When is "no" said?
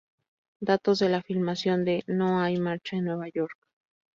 2.07-2.41